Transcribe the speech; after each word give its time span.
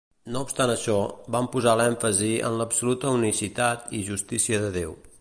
No 0.35 0.39
obstant 0.45 0.71
això, 0.75 0.95
van 1.35 1.51
posar 1.57 1.75
l'èmfasi 1.81 2.31
en 2.49 2.57
l'absoluta 2.63 3.15
unicitat 3.21 3.97
i 4.01 4.05
justícia 4.13 4.65
de 4.67 4.77
Déu. 4.81 5.03